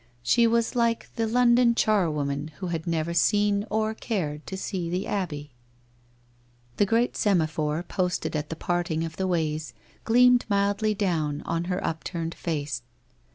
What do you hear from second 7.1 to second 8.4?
semaphore posted